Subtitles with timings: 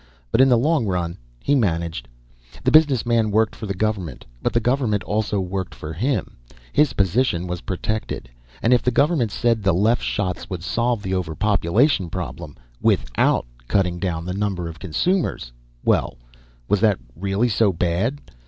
[0.31, 2.07] But in the long run, he managed.
[2.63, 6.37] The business man worked for the government, but the government also worked for him.
[6.73, 8.27] His position was protected.
[8.63, 13.99] And if the government said the Leff Shots would solve the overpopulation problem without cutting
[13.99, 15.51] down the number of consumers
[15.85, 16.17] well,
[16.67, 18.21] was that really so bad?